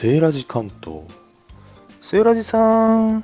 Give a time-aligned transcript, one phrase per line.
[0.00, 1.02] セーラジ関東。
[2.02, 3.22] セーラジさん。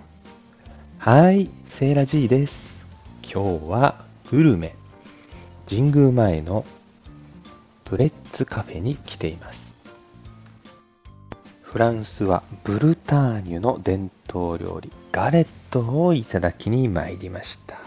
[0.99, 2.87] はい、セーラジーです。
[3.23, 4.77] 今日はグルメ、
[5.67, 6.67] 神宮前の
[7.87, 9.75] ブレッツカフェに来ています。
[11.63, 17.79] フランスはブルターニュの伝統料理、ガレットをいただきに参りました。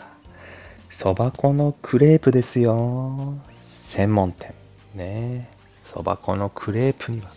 [0.89, 3.35] そば粉のクレープですよ。
[3.61, 4.55] 専門店。
[4.95, 5.47] ね
[5.83, 7.29] そば粉のクレープには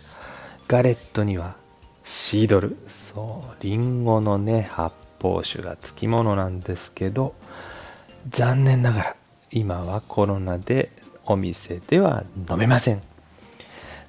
[0.73, 1.55] ガレットには
[2.03, 7.35] シードル、そう、リンゴのね、発泡酒がつきものなんですけど、
[8.31, 9.15] 残念ながら
[9.51, 10.91] 今はコロナで
[11.25, 13.03] お店では飲めません。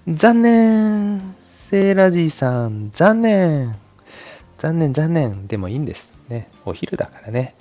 [0.09, 3.77] 残念セーラジーさん、残念
[4.57, 6.19] 残念残念でもいいんです。
[6.31, 7.55] ね、お昼だからね。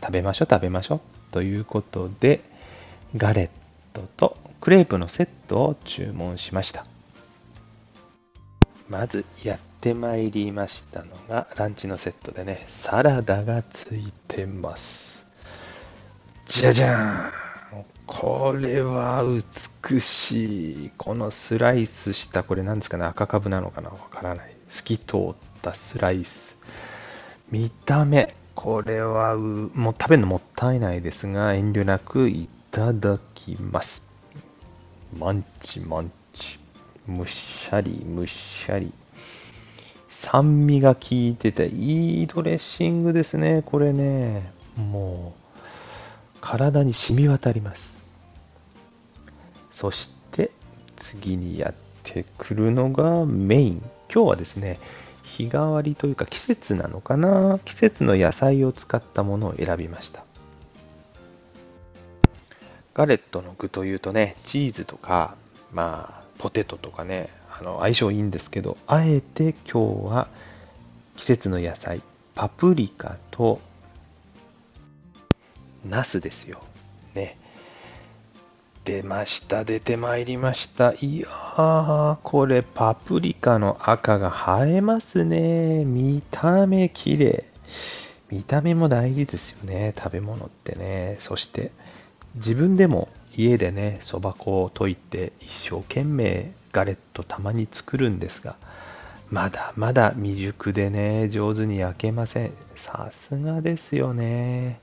[0.00, 1.00] 食べましょう食べましょう。
[1.32, 2.42] ということで、
[3.16, 6.86] ガレットとクレープのセットを注文しました。
[8.88, 15.26] まずやってまいりましたのがランチのセットでね、サラダがついてます。
[16.46, 17.46] じゃじゃーん
[18.06, 20.90] これは美しい。
[20.96, 24.56] このスライスした、これ何ですかね、赤かぶなのかなわからない。
[24.70, 26.56] 透き通ったスライス。
[27.50, 34.04] 見た目、これはもう食べるのもったいないですが、遠慮なくいただきます。
[35.18, 36.65] マンチマンチ。
[37.06, 38.92] むっしゃりむっしゃり。
[40.08, 44.50] 酸味が効いてて、いいドレッシングですね、これね。
[44.76, 47.98] もう、体に染み渡ります。
[49.70, 50.50] そして、
[50.96, 53.82] 次にやってくるのがメイン。
[54.12, 54.78] 今日はですね、
[55.22, 60.24] 日替わりというか季節なのかな季節の野菜を使ったものを選びました。
[62.94, 65.34] ガレットの具というとね、チーズとか、
[65.72, 70.28] まあ、ポテトとかね、あの相性いいんですけど、あえて今日は
[71.16, 72.02] 季節の野菜、
[72.34, 73.60] パプリカと
[75.84, 76.60] ナスですよ。
[77.14, 77.38] ね。
[78.84, 80.92] 出ました、出てまいりました。
[81.00, 85.84] いやー、これパプリカの赤が映えますね。
[85.84, 87.44] 見た目綺麗。
[88.30, 91.16] 見た目も大事ですよね、食べ物ってね。
[91.20, 91.72] そして、
[92.36, 98.56] 自分でも家でね、そば粉を溶いて一生懸命ガレットたまに作るんですが、
[99.30, 102.52] まだまだ未熟でね、上手に焼けません。
[102.76, 104.80] さすがですよね。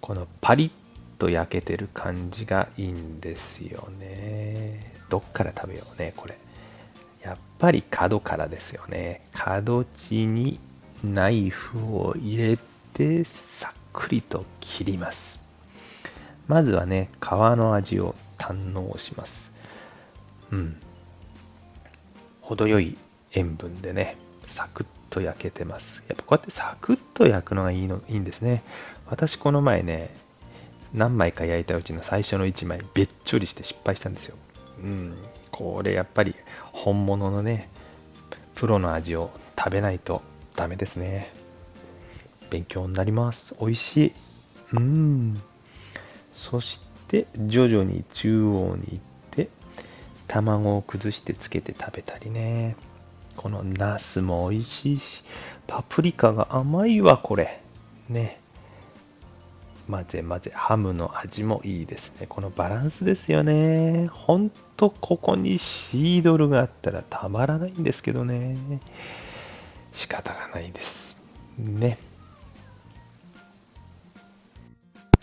[0.00, 0.70] このパリッ
[1.18, 4.92] と焼けてる感じがいいんですよね。
[5.08, 6.36] どっから食べようね、これ。
[7.22, 9.22] やっぱり角からですよね。
[9.32, 10.60] 角地に
[11.02, 12.58] ナイフを入れ
[12.94, 15.45] てさっくりと切ります。
[16.48, 19.52] まずはね、皮の味を堪能します。
[20.50, 20.76] うん。
[22.40, 22.96] 程よい
[23.32, 26.02] 塩分でね、サクッと焼けてます。
[26.08, 28.62] やっぱこうやってサクッと焼くのがいいのいいんですね。
[29.06, 30.14] 私この前ね、
[30.94, 34.36] 何枚か焼いたうちの最初の1枚、べっちょりして失敗したんですよ。
[34.78, 35.16] うん。
[35.50, 36.34] これやっぱり
[36.72, 37.68] 本物のね、
[38.54, 40.22] プロの味を食べないと
[40.54, 41.32] ダメですね。
[42.50, 43.56] 勉強になります。
[43.60, 44.12] 美味しい。
[44.74, 45.42] うん。
[46.36, 49.48] そして徐々に中央に行って
[50.28, 52.76] 卵を崩してつけて食べたりね。
[53.36, 55.24] このナスも美味しいし
[55.66, 57.62] パプリカが甘いわこれ。
[58.08, 58.38] ね。
[59.88, 62.26] 混ぜ混ぜハムの味もいいですね。
[62.28, 64.08] このバランスですよね。
[64.08, 68.58] ほんとここにシードルがあったらたまらないんですけどね。
[69.92, 71.16] 仕方がないです。
[71.56, 71.98] ね。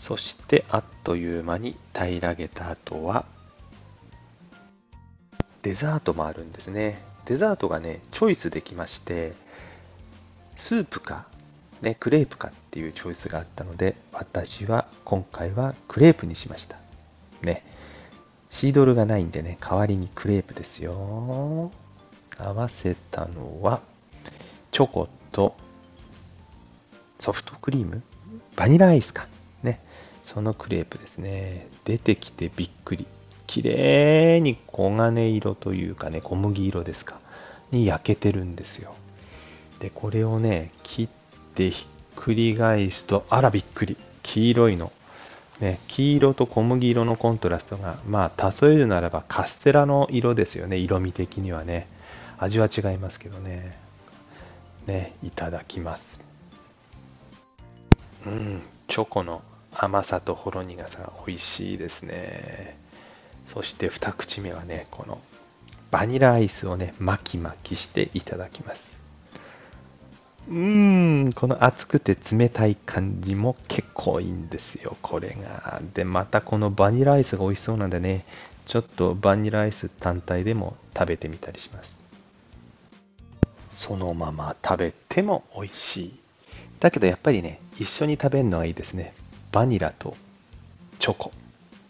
[0.05, 3.23] そしてあっという間に平らげた後は
[5.61, 7.01] デザートもあるんですね。
[7.23, 9.31] デザートがねチョイスできまして
[10.57, 11.25] スープか、
[11.81, 16.75] ね、クレープかっていうチョイスがあったので私は今回はクレープにしました。
[17.41, 17.63] ね。
[18.49, 21.71] シードルがないんでね代わりにクレープですよ。
[22.37, 23.79] 合わせたのは
[24.71, 25.55] チョコと
[27.19, 28.03] ソフトクリーム
[28.57, 29.31] バニラアイスか。
[30.23, 31.67] そのクレープですね。
[31.85, 33.05] 出てきてびっくり。
[33.45, 37.19] 綺麗に黄金色というかね、小麦色ですか。
[37.71, 38.95] に焼けてるんですよ。
[39.79, 41.07] で、これをね、切っ
[41.55, 43.97] てひっくり返すと、あらびっくり。
[44.23, 44.91] 黄色いの。
[45.59, 51.87] ね、黄色と小麦色のコントラストが、まあ、例えるならばカステラの色ですよね、色味的にはね。
[52.37, 53.77] 味は違いますけどね。
[54.87, 56.21] ね、いただきます。
[58.25, 59.41] うん、チョコの
[59.75, 62.77] 甘さとほろ苦さが美味しいですね。
[63.45, 65.19] そして二口目はね、この
[65.91, 69.01] バニラアイスをね、巻き巻きしていただきます。
[70.49, 75.81] うーん、この熱くて冷たい感じも結構いいんですよ、これが。
[75.93, 78.25] で、またこのバニラアイスが美味しそうなんでね、
[78.65, 82.01] ちょっとバニラアイス単体でも食べてみたりします。
[83.71, 86.19] そのまま食べても美味しい。
[86.79, 89.13] だけどやっぱりね、一緒に食べるのがいいですね。
[89.53, 90.15] バニラと
[90.97, 91.31] チョコ、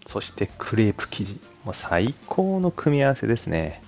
[0.05, 1.39] そしてクレープ生地。
[1.63, 3.81] もう最高の組み合わせですね。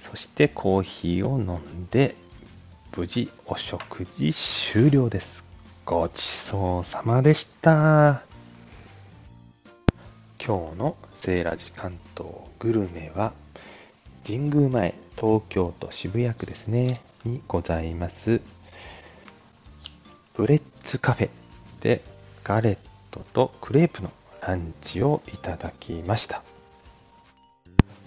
[0.00, 2.16] そしてコーヒーを飲んで、
[2.96, 5.44] 無事お食事終了です。
[5.84, 8.22] ごちそうさまでした。
[10.44, 13.32] 今日のセーラジ関東グルメは、
[14.26, 18.40] 神宮前、東京都渋谷区ですね、にございます、
[20.34, 21.30] ブレッツカフェ
[21.80, 22.02] で
[22.42, 24.10] ガレットとクレープの
[24.40, 26.42] ランチをいただきました。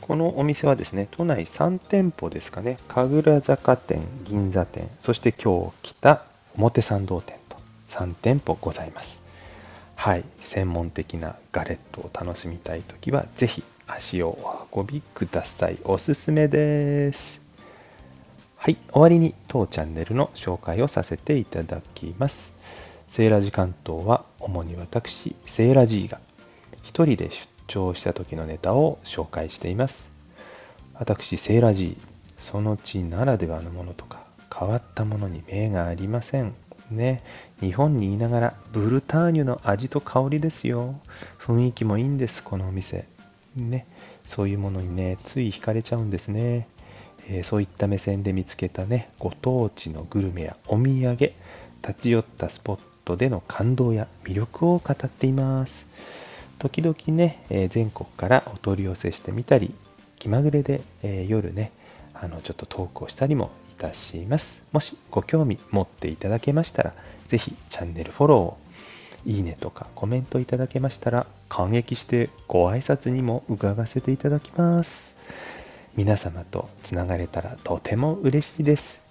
[0.02, 6.24] このお店はですね、都内3店舗ですかね、神楽坂店、銀座店、そして今日来た
[6.56, 7.58] 表参道店と
[7.90, 9.22] 3店舗ございます。
[9.96, 15.78] はい、専門的なガレットを楽しみたいときは、ぜひ足をお運びください。
[15.84, 17.42] おすすめです。
[18.56, 22.59] はい、終わりに当チャンネルの紹介をさせていただきます。
[23.10, 26.20] セーラジ関東は主に私、セーラ G が
[26.84, 30.14] 一人で出張した時のネタを紹介しています。
[30.94, 31.98] 私、セーラ G、
[32.38, 34.24] その地ならではのものとか
[34.56, 36.54] 変わったものに目がありません。
[36.92, 37.24] ね、
[37.60, 41.00] 日本にいながらブルターニュの味と香りですよ。
[41.40, 43.08] 雰囲気もいいんです、このお店。
[43.56, 43.88] ね、
[44.24, 46.68] そういうものにね、つい惹かれちゃうんですね。
[47.28, 51.16] えー、そういった目線で見つけたね、ご当地のグルメやお土産、
[51.82, 52.80] 立ち寄ったスポッ
[53.10, 55.88] トでの感動や魅力を語っています。
[56.60, 59.74] 時々ね、え、全国からお取り寄せしてみたり、
[60.20, 61.72] 気まぐれで、え、夜ね、
[62.14, 64.62] あのちょっとトークをしたりもいたします。
[64.72, 66.94] もしご興味持っていただけましたら、
[67.28, 68.58] ぜひチャンネルフォローを、
[69.26, 75.16] いいねとかコメントいただけましたら、感激してご挨拶にも伺わせていただきます。
[75.96, 79.02] 皆様とつながれたらとても嬉しいです。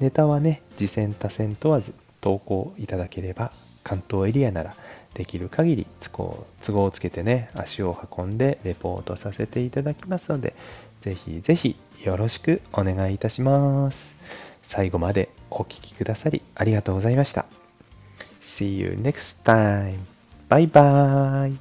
[0.00, 3.52] ネタはね、次戦多戦問わず投稿いただければ、
[3.84, 4.74] 関東エリアなら
[5.12, 10.54] できる限り都合をつけてね、足を運んでレポートさせていただきますので、
[11.02, 14.14] ぜひぜひよろしくお願いいたします。
[14.62, 17.44] 最後までお聴きくださりありがとうございました。
[18.42, 19.98] See you next time.
[20.48, 21.52] Bye bye.